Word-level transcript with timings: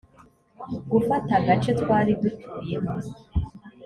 gufata 0.91 1.31
agace 1.39 1.71
twari 1.81 2.11
dutuyemo 2.21 2.93